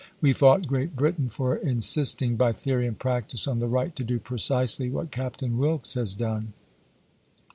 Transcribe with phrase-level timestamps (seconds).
[0.19, 4.03] We fought G reat Britain for insisting, by theory and practice, on the right to
[4.03, 6.53] do precisely what Captain Wilkes has done.